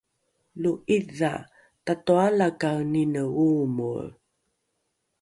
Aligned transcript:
lo’idha 0.61 1.31
tatoalakaenine 1.85 3.21
oomoe 3.45 4.07